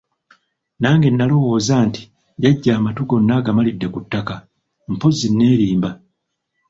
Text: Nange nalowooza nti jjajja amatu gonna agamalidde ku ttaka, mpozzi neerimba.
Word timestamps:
Nange 0.81 1.07
nalowooza 1.11 1.75
nti 1.87 2.01
jjajja 2.39 2.71
amatu 2.79 3.01
gonna 3.09 3.33
agamalidde 3.39 3.87
ku 3.93 3.99
ttaka, 4.05 4.35
mpozzi 4.93 5.27
neerimba. 5.31 5.89